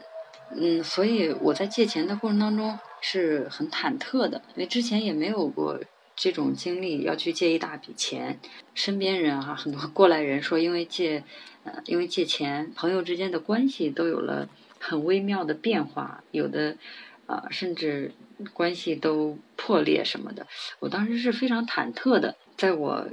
[0.54, 5.80] 嗯，所以我在借钱的过程当中是很忐忑的，因为之前也没有过。
[6.18, 8.40] 这种经历要去借一大笔钱，
[8.72, 11.22] 身边人哈很多过来人说，因为借，
[11.64, 14.48] 呃，因为借钱，朋友之间的关系都有了
[14.80, 16.78] 很微妙的变化，有的，
[17.26, 18.14] 啊，甚至
[18.54, 20.46] 关系都破裂什么的。
[20.78, 23.06] 我当时是非常忐忑的，在我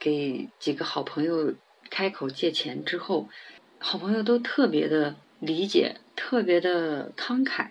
[0.00, 1.54] 给几个好朋友
[1.90, 3.28] 开口借钱之后，
[3.78, 7.68] 好朋友都特别的理解，特别的慷慨，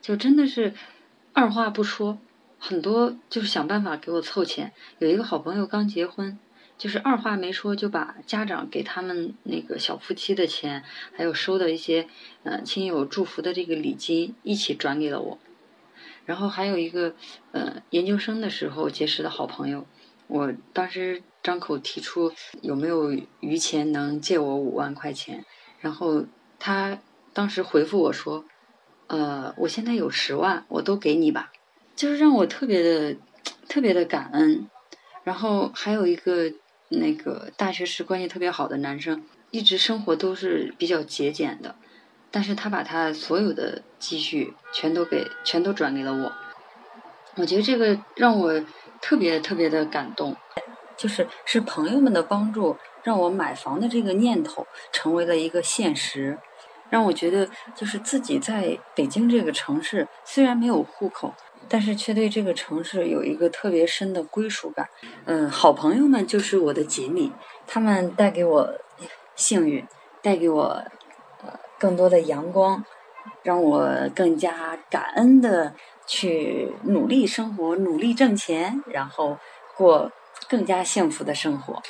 [0.00, 0.74] 就真的是
[1.32, 2.18] 二话不说。
[2.58, 4.72] 很多就是想办法给我凑钱。
[4.98, 6.38] 有一个好朋友刚结婚，
[6.78, 10.82] 就是二话没说就把家长给他们那个小夫妻的钱，
[11.14, 12.08] 还有收的一些
[12.44, 15.38] 呃亲友祝福的这个礼金一起转给了我。
[16.24, 17.14] 然后还有一个
[17.52, 19.86] 呃研究生的时候结识的好朋友，
[20.28, 25.44] 我当时张口提出有没有余钱能借我五万块钱，
[25.80, 26.24] 然后
[26.58, 26.98] 他
[27.32, 28.44] 当时回复我说，
[29.06, 31.52] 呃我现在有十万，我都给你吧。
[31.94, 33.16] 就是让我特别的、
[33.68, 34.68] 特别的感恩，
[35.24, 36.52] 然后还有一个
[36.88, 41.74] 那个大学时关系特别好的男生，一直生活都是比较节俭的，
[42.30, 46.32] 但是他把他所有的积蓄全都给、全都转给了我，
[47.36, 48.62] 我觉得这个让我
[49.00, 50.36] 特别特别的感动，
[50.96, 56.38] 就是是朋友们的帮助，让我买房的这个念头成为了一个现实。
[56.88, 61.34] 让我觉得就是自己在北京这个城市虽然没有户口，
[61.68, 64.88] 但是却对这个城市有一个特别深的归属感。
[65.24, 67.32] 嗯，好朋友们就是我的锦鲤，
[67.66, 68.72] 他们带给我
[69.34, 69.84] 幸运，
[70.22, 70.84] 带给我
[71.42, 72.84] 呃更多的阳光，
[73.42, 75.74] 让我更加感恩的
[76.06, 79.38] 去努力生活，努力挣钱，然后
[79.76, 80.10] 过
[80.48, 81.82] 更加幸福的生活。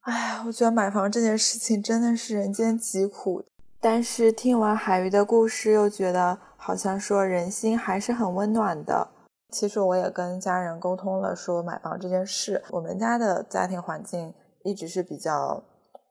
[0.00, 3.44] 哎，我觉得买房这件事情真的是人间疾苦，
[3.80, 9.08] 但是听完海鱼的故事，又觉得好像说人心还是很温暖的。
[9.50, 15.62] 其实我也跟家人沟通了，说买房这件事，我们家的家庭环境一直是比较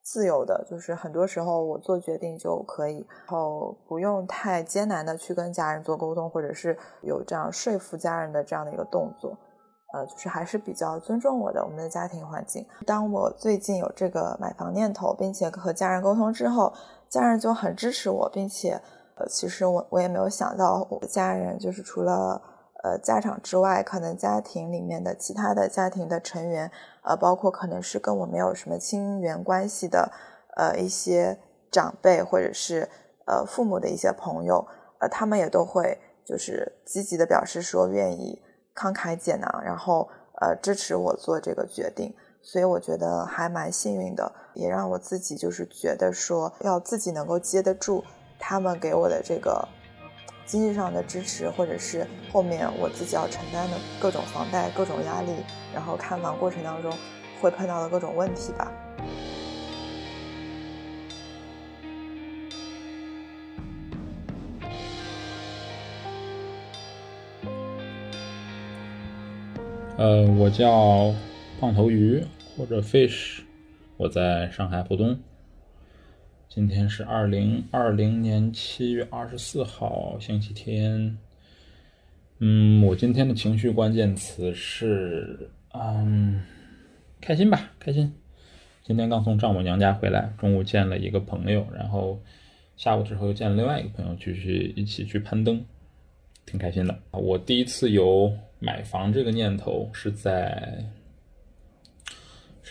[0.03, 9.37] 自由的，就是很多时候我做决定就可以，然后不用太艰难的去跟家人做沟通，或者是有这样说服家人的这样的一个动作。
[9.93, 12.65] 呃，就是还是比较尊重我的，我们的家庭环境。
[12.83, 16.73] 当我最近有这个买房念头，并且和家人沟通之后，
[17.07, 18.71] 家人就很支持我，并且，
[19.15, 22.41] 呃，其实我我也没有想到，我的家人就是除了
[22.83, 26.69] 呃家长之外，可能家庭里面的其他的家庭的成员，
[27.01, 30.11] 呃，包括可能是跟我没有什么亲缘关系的，
[30.55, 31.39] 呃，一些
[31.71, 32.87] 长辈或者是
[33.25, 34.67] 呃父母的一些朋友，
[34.99, 38.39] 呃，他们也都会就是积极的表示说愿意。
[38.75, 40.09] 慷慨解囊，然后
[40.41, 48.03] 呃支持我做这个决定，所以我觉得还蛮幸运的，也让我自己就是觉得说要自己能够接得住
[48.39, 49.63] 他们给我的这个
[50.45, 55.31] 经济上的支持，或者是后面我自己要承担的各种房贷、各种压力，
[55.73, 56.91] 然后看房过程当中
[57.41, 58.71] 会碰到的各种问题吧。
[69.95, 71.13] 呃，我叫
[71.59, 72.25] 胖头鱼
[72.57, 73.39] 或者 fish，
[73.95, 75.17] 我在上海浦东。
[76.53, 81.17] 今天是二零二零年七月二十四号，星期天。
[82.37, 86.43] 嗯，我今天的情绪关键词是嗯，
[87.19, 88.13] 开心吧，开心。
[88.83, 92.21] 今天刚从丈母娘家回来，中午见了一个朋友，然后
[92.77, 95.65] 下午之后又见了另外一个朋友，继续一起去攀登，
[96.45, 96.95] 挺开心的。
[97.09, 98.31] 我第一次有。
[98.59, 100.81] 买房这个念头是在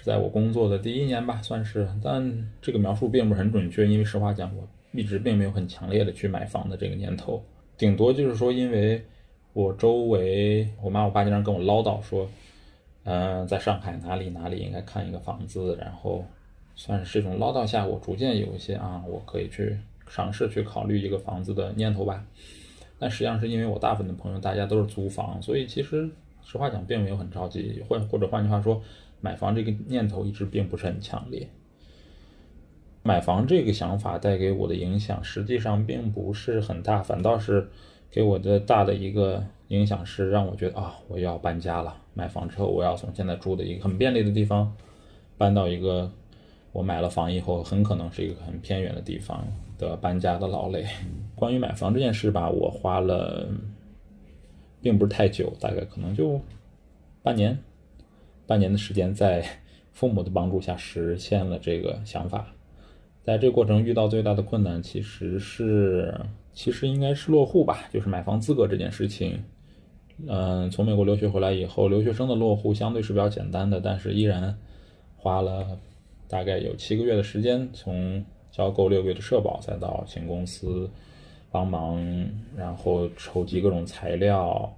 [0.03, 7.43] 在我工作的第一年吧，算是，但这个描述并不是很准确，因为实话讲，我一直并没有很强烈的去买房的这个念头，
[7.79, 9.03] 顶多就是说，因为
[9.53, 12.29] 我周围我妈我爸经常跟我唠叨说，
[13.05, 16.25] 嗯，在上海哪里哪里应该看一个房子，然后
[16.75, 22.25] 算是这种唠叨下，我逐渐有一些啊，我可以去尝试去考虑一个房子的念头吧。
[22.99, 26.09] 但实际上是因为我大部分的朋友大家都是租房，所以其实
[26.45, 28.83] 实话讲并没有很着急，或或者换句话说，
[29.23, 31.49] 买房这个念头一直并不是很强烈。
[33.03, 37.67] 买房这个想法带给我的影响实际上并不是很大，反倒是
[38.11, 41.97] 给我的大的一个影响是让我觉得啊，我要搬家了。
[42.13, 44.71] 买房之后，我要从现在住的一个很便利的地方
[45.39, 46.13] 搬到一个
[46.73, 49.43] 我买了房以后很可能是一个很偏远的地方。
[49.79, 50.87] 的搬家的劳累。
[51.35, 53.49] 关于买房这件事吧，我花了
[54.81, 56.41] 并不是太久，大概可能就
[57.21, 57.59] 半年，
[58.53, 59.43] 半年的时间，在
[59.93, 62.47] 父母的帮助下实现了这个想法。
[63.23, 66.15] 在这个过程遇到最大的困难，其实是
[66.53, 69.43] 其实应该是落户吧，就是买房资格这件事情。
[70.29, 74.55] 嗯，从美国留学回来以后，留学生的落户相对是比较简单的，但是依然
[75.17, 75.79] 花了
[76.29, 78.23] 大概有七个月的时间从。
[78.53, 80.87] 交够六个月的社保，再到请公司
[81.51, 81.99] 帮忙，
[82.55, 84.71] 然后筹集各种材料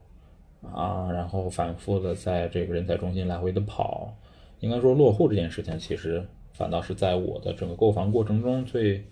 [0.73, 4.15] 啊，然后反复的在这个人才中心来回的跑。
[4.61, 9.05] 应该说落户这件事情，其实反倒是在我的整个购房过程中最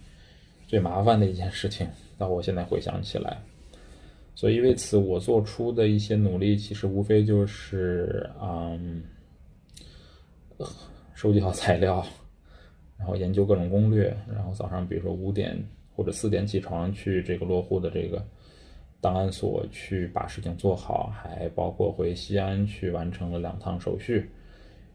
[0.67, 1.87] 最麻烦的一件事情。
[2.17, 3.37] 到我现在回想起来，
[4.35, 9.03] 所以为此我做出的一些努力，其实无非就是嗯，
[11.15, 12.05] 收集好材料。
[12.96, 15.61] 然后研究各种攻略，然后早上比如说五点
[15.96, 18.25] 或者四点起床去这个落户的这个
[19.03, 24.31] 档案所去把事情做好，还包括回西安去完成了两趟手续。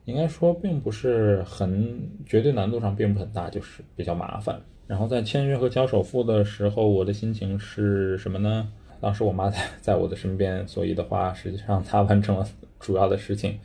[0.05, 4.59] 应该说并不是很绝对难度上并不很大，就是比较麻烦。
[4.87, 8.71] 然后在签约和交首付的时候，我的心情是什么呢？
[9.01, 12.47] 当时我妈在在我的身边，所以的话，实际上她完成了
[12.79, 13.59] 主要的事情。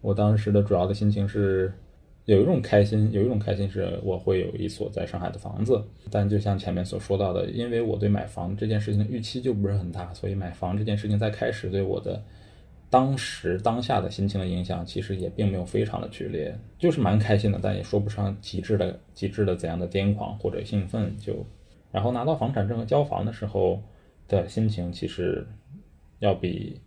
[0.00, 1.72] 我当时的主要的心情是。
[2.28, 12.22] 有一种开心，有一种开心是我会有一所在上海的房子，但就像前面所说到的，因为我对买房这件事情的预期就不是很大，所以买房这件事情在开始对我的
[12.90, 21.16] 当时当下的心情的影响，其实也并没有非常的剧烈，就是蛮开心的，但也说不上极致的极致的怎样的癫狂或者兴奋。
[21.16, 21.46] 就
[21.90, 23.82] 然后拿到房产证和交房的时候
[24.28, 25.46] 的心情，其实
[26.18, 26.78] 要比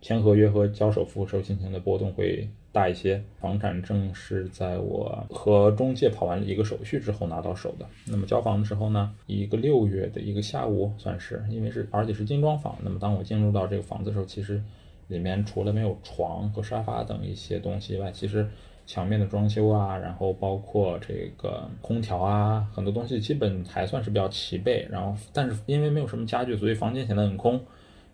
[0.00, 3.22] 签合约和交首付时候心情的波动会大一些。
[3.40, 7.86] 房产证是在我和中介跑完了一个手续之后拿到手的。
[8.06, 12.76] 那么交房的时候呢，一个六月的一个下午，算是因为是而且是精装房。
[12.82, 14.62] 那么当我进入到这个房子的时候，其实。
[15.08, 18.48] 里面除了没有床和沙发等一些东西以外，其实
[18.86, 24.88] 墙面的装修啊，然后包括这个空调啊，很多东西基本还算是比较齐备。
[24.90, 27.60] 然后，但是因为没有什么家具，所以房间显得很空。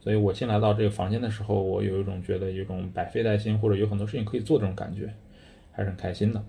[0.01, 5.13] 所以我进来到这个房间的时候，我有一种觉得有一种百废待兴，或者有很多事情可以做这种感觉，
[5.71, 6.45] 还是很开心的。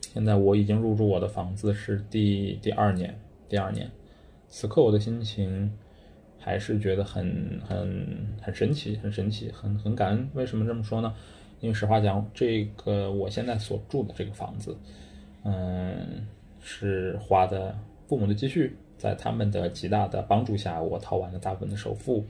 [0.00, 3.90] 现在我已经入住我的房子是第第二年，第二年，
[4.48, 5.70] 此刻我的心情。
[6.42, 10.26] 还是觉得很很很神奇，很神奇，很很感恩。
[10.32, 11.14] 为什么这么说呢？
[11.60, 14.74] 因为实话讲，这个我现在所住的这个房子，
[15.44, 16.26] 嗯，
[16.62, 22.24] 是花的父母的积蓄，在他们的极大的帮助下，我掏完了大部分的首付。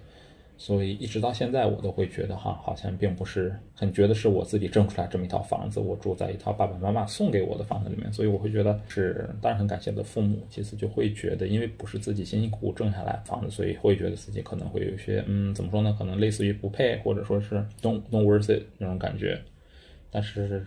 [0.63, 10.39] 所以一直到现在，我都会觉得哈，好像并不是很觉得是我自己挣出来这么一套房子，我住在一套爸爸妈妈送给我的房子里面，所以我会觉得是，当然很感谢我的父母。
[10.51, 15.97] 其次就会觉得，因为不是自己辛辛苦苦挣下来房子，所以会觉得自己可能会有一些，嗯，怎么说呢？
[15.99, 19.41] 可能类似于不配，或者说是 don't don't worth it 那种感觉。
[20.11, 20.67] 但是，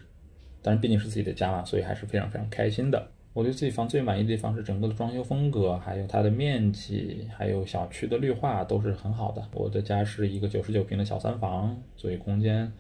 [0.64, 3.12] 但是毕竟是自己的家嘛，所以还是非常非常开心的。
[3.34, 9.44] 我对自己房最满意的地方是整个的装修风格，还有它的面积，还有小区的绿化都是很好的。
[9.54, 12.72] 我的家是一个九十九平的小三房，所以空间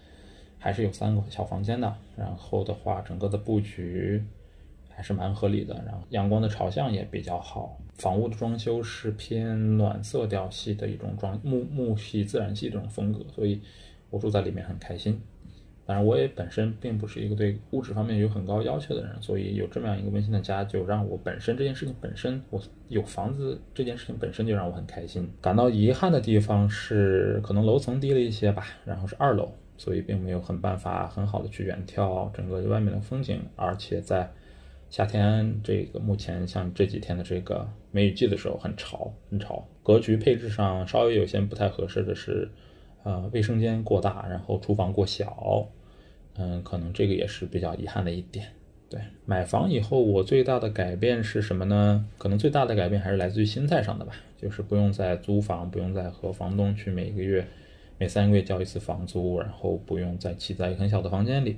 [0.59, 1.95] 还是有三个小房间的。
[2.15, 4.23] 然后的话，整个的布局
[4.89, 5.73] 还是蛮合理的。
[5.87, 7.79] 然后阳光的朝向也比较好。
[7.95, 13.59] 房屋的装修是偏暖色调系的一种装木木系自然系这种风格，所以
[14.11, 15.19] 我住在里面很开心。
[15.85, 25.29] 当然，我也本身并不是一个对物质方面有很高要求的人，所以有这么样一个温馨的家，就让我本身这件事情本身，我有房子这件事情本身就让我很开心。
[25.41, 34.31] 感到遗憾的地方是，可能楼层低了一些吧，然后是二楼，所以并没有很办法很好的去远眺整个外面的风景，而且在
[34.89, 39.67] 夏天这个目前像这几天的这个梅雨季的时候很潮，很潮。
[39.83, 42.49] 格局配置上稍微有些不太合适的是。
[43.03, 45.67] 呃，卫生间过大，然后厨房过小，
[46.35, 48.47] 嗯，可能这个也是比较遗憾的一点。
[48.89, 52.05] 对，买房以后我最大的改变是什么呢？
[52.17, 57.47] 可能最大的改变还是来自于心态上的吧，就是不用再租房，不用再和房东去每个月、
[57.97, 61.57] 每三个月交一次房租，然后不用再挤在很小的房间里，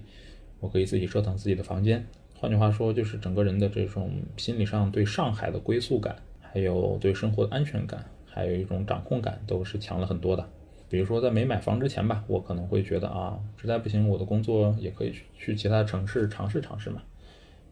[0.60, 2.06] 我可以自己折腾自己的房间。
[2.34, 10.50] 换句话说，就是整个人的这种心理上对上海的归宿感，还有对生活的安全感，还有一种掌控感，都是强了很多的。
[10.88, 17.02] 比如说，在没买房之前吧，我可能会觉得啊，实在不行，我的工作也可以去去其他城市尝试尝试嘛。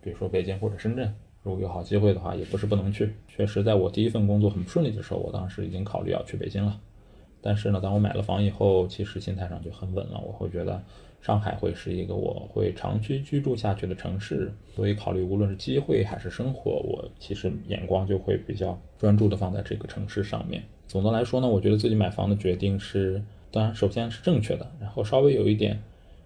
[0.01, 3.13] 比如说北京或者深圳，如果有好机会的话，也不是不能去。
[3.27, 6.79] 确实，在我第一份工作很不顺利的时候，我当时已经考虑要去北京了。
[7.39, 10.19] 但是呢，当我买了房以后，其实心态上就很稳了。
[10.19, 10.81] 我会觉得
[11.21, 20.63] 上海会是一个我会长期居住下去的城市，所以考虑无论是机会还是生活，我其实眼光就会比较专注的放在这个城市上面。
[20.93, 25.81] 总的来说呢，我觉得自己买房的决定是，当然首先是正确的，然后稍微有一点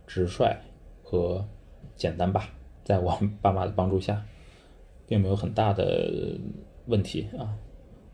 [0.06, 0.54] 直率
[1.02, 1.48] 和
[1.96, 2.50] 简单吧，
[2.84, 4.26] 在我爸妈的帮助下，
[5.08, 6.38] 并没有很大的
[6.88, 7.56] 问题啊。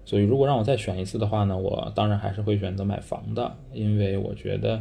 [0.06, 4.80] 所以，如果让我再选一次的话呢，我当然还是会选择买房的，因为我觉得，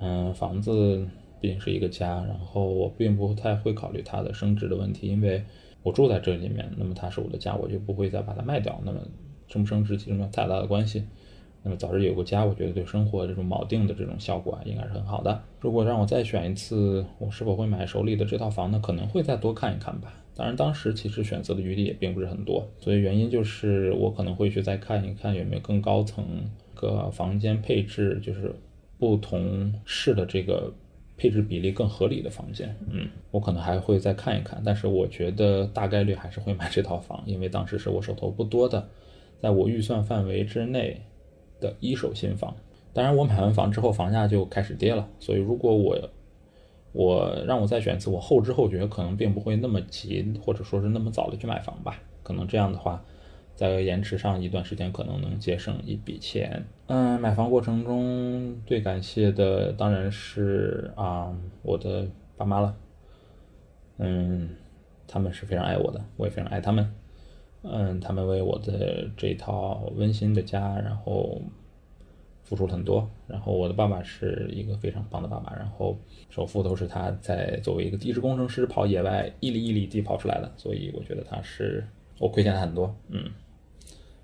[0.00, 1.08] 嗯，房子
[1.40, 5.42] 毕竟是一个家，然后我并不太会考虑它的升值的问题，因为
[5.82, 8.78] 我住在这里面，那么它是我的家，我就不会再把它卖掉。
[8.84, 9.00] 那么
[9.50, 11.04] 升不升值其实没有太大的关系。
[11.62, 15.42] 那么早日有个家，我觉得对生活这种锚定的这种效果啊应该是很好的。
[15.60, 18.80] 如果让我再选一次，我是否会买手里的这套房呢？
[18.82, 20.14] 可能会再多看一看吧。
[20.34, 26.24] 当然，当时其实选择的余地也并不是很多，所以原因就是我可能会去再看一看有没有更高层
[26.74, 28.54] 个房间配置，就是
[28.98, 30.72] 不同室的这个
[31.18, 32.74] 配置比例更合理的房间。
[32.90, 38.88] 嗯，我可能还会再看一看，但是我觉得大概率还是会买这套房，因为当时是我手头不多的，
[39.40, 41.02] 在我预算范围之内
[41.58, 42.54] 的一手新房。
[42.92, 45.96] 当然，我买完房之后房价就开始跌了，所以如果我
[46.92, 52.02] 我让我再选一次，我后知后觉可能并不会那么急，或者说是那么早的去买房吧。
[52.24, 53.04] 可能这样的话，
[53.54, 56.64] 在延迟上一段时间，可能能节省一笔钱。
[56.86, 61.32] 嗯，买房过程中最感谢的当然是啊
[61.62, 62.74] 我的爸妈了。
[63.98, 64.50] 嗯，
[65.06, 66.92] 他们是非常爱我的，我也非常爱他们。
[67.62, 71.40] 嗯，他们为我的这套温馨的家，然后。
[72.42, 73.08] 付出了很多。
[73.28, 75.96] 然后我的爸爸是一个非常棒的爸爸，然后
[76.30, 81.86] 首付都是他在作为一个地质工程师跑野外一里一里地跑出来的，所以我觉得他是
[82.18, 82.92] 我亏欠他很多。
[83.06, 83.30] 嗯，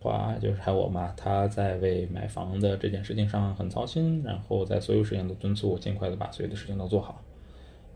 [0.01, 7.22] 话就是还有我妈，她在为买房的这件事情上很操心，然后在所有事情都敦促我尽快的把所有的事情都做好。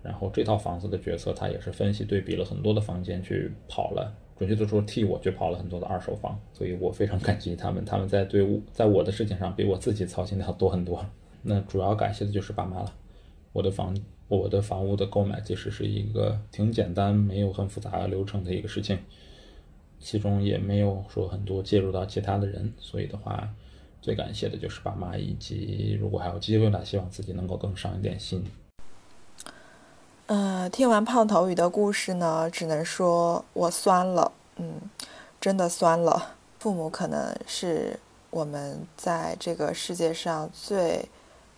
[0.01, 4.15] 然后这套房子的决策，他也是分析对比了很多的房间去跑了。
[4.41, 7.85] 准确的说，替我去跑了很多的二手房，所以我非常感激他们。
[7.85, 11.05] 他们在对我在我的事情上比我自己操心的要多很多。
[11.43, 12.91] 那主要感谢的就是爸妈了。
[13.53, 13.95] 我的房
[14.29, 18.97] 我的房屋的购买其实是一个挺简单、没有很复杂流程的一个事情，
[19.99, 22.73] 其中也没有说很多介入到其他的人。
[22.79, 23.47] 所以的话，
[24.01, 28.43] 最感谢的就是爸妈，以及如果还有机会呢，希望自己能够更上一点心。
[30.33, 34.81] 嗯，听完胖头鱼的故事呢，只能说我酸了，嗯，
[35.41, 36.37] 真的酸了。
[36.61, 37.99] 父母可能是
[38.31, 41.09] 我们在这个世界上最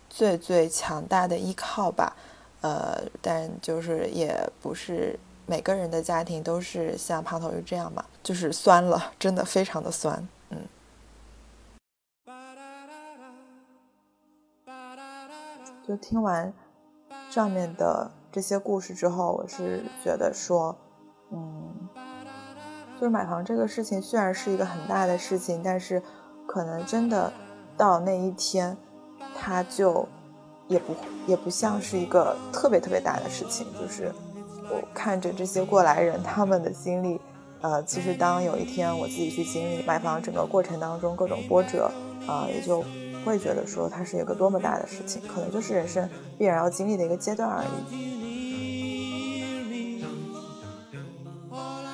[0.09, 2.15] 最最强大的依靠吧，
[2.61, 10.57] 呃，但就是也不是每个人的家庭都是像胖头鱼这样嘛，就是酸了，真的非常的酸，嗯。
[15.87, 16.51] 就听完
[17.29, 18.09] 上面的。
[18.33, 20.75] 这些故事之后，我是觉得说，
[21.31, 21.87] 嗯，
[22.95, 26.01] 就是买房这个事情虽然是一个很大的事情，但是
[26.47, 27.31] 可能真的
[27.77, 28.75] 到那一天，
[29.35, 30.07] 它就
[30.67, 30.95] 也不
[31.27, 33.67] 也不像是一个特别特别大的事情。
[33.79, 34.11] 就是
[34.67, 37.21] 我看着这些过来人他们的经历，
[37.61, 41.91] 呃，其实当有一天我自己去经历买房整个过程当中各种波折，
[42.27, 42.83] 啊，也就
[43.25, 47.67] 会觉得说它是一个多么大的事情，可能就是人生必然要经历的一个阶段而已。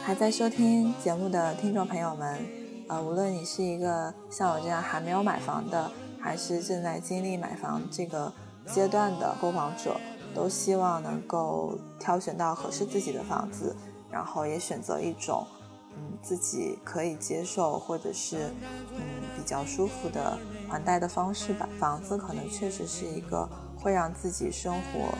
[0.03, 2.39] 还在收听节目的听众朋友们，
[2.87, 8.33] 呃，无论你是一个像我这样还没有买房的，还是正在经历买房这个
[8.65, 9.95] 阶段的购房者，
[10.33, 13.75] 都希望能够挑选到合适自己的房子，
[14.09, 15.45] 然后也选择一种
[15.99, 18.49] 嗯自己可以接受或者是
[18.95, 19.01] 嗯
[19.35, 21.67] 比较舒服的还贷的方式吧。
[21.77, 23.47] 房子可能确实是一个
[23.77, 25.13] 会让自己生活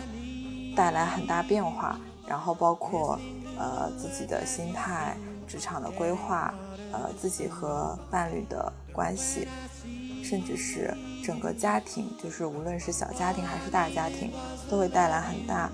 [0.75, 3.19] 带来很大变化，然后包括。
[3.61, 6.53] 呃，自己的心态、职场的规划，
[6.93, 9.45] 呃，自己和伴侣的关系，
[10.23, 14.31] 甚至是整个家庭，就是无论是小家庭还是大家庭，
[14.69, 15.69] 都会带来很大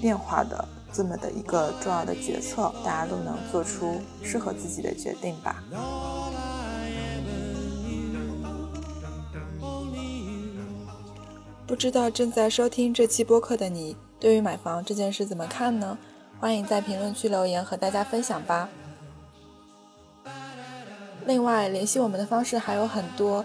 [0.00, 5.64] 变化的这么的一个重要的决策，大家都能做出适合自己的决定吧。
[11.66, 15.98] 不知道正在收听这期播客的你，对于买房这件事怎么看呢？
[16.38, 18.68] 欢迎在评论区留言和大家分享吧。
[21.26, 23.44] 另外，联系我们的方式还有很多。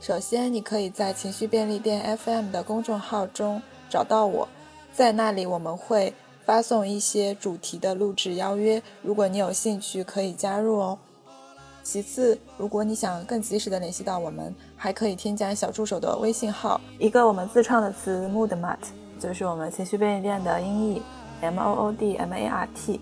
[0.00, 4.48] 首先，你可以在情绪便利店 FM 的公众号中找到我，
[4.92, 6.14] 在那里我们会
[6.52, 10.98] 发送一些主题的录制邀约，如果你有兴趣，可以加入哦。
[11.82, 18.76] 其次，如果你想更及时的联系到我们，还可以添加小助手的微信号，一个我们自创的词 moodmat
[19.18, 21.02] 就是我们情绪便利店的音译。
[21.40, 23.00] M O O D M A R T，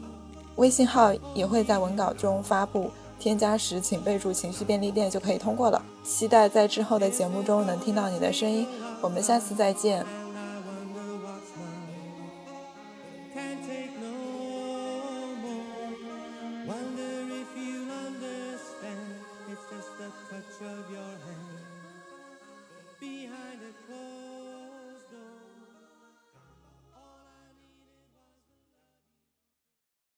[0.54, 2.88] 微信号也会在文稿中发布，
[3.18, 5.82] 添加时请备注“情绪便利店”就可以通过了。
[6.04, 8.64] 期待在之后的节目中能听到你的声音，
[9.00, 10.06] 我们下次再见。